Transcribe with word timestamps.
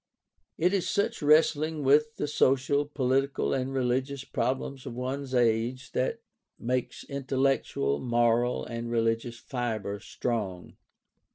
It 0.57 0.73
is 0.73 0.89
such 0.89 1.21
wrestling 1.21 1.83
with 1.83 2.15
the 2.15 2.27
social, 2.27 2.85
political, 2.85 3.53
and 3.53 3.71
religious 3.71 4.23
problems 4.23 4.87
of 4.87 4.95
one's 4.95 5.35
age 5.35 5.91
that 5.91 6.21
makes 6.57 7.03
intellectual, 7.03 7.99
moral, 7.99 8.65
and 8.65 8.89
religious 8.89 9.37
fiber 9.37 9.99
strong. 9.99 10.75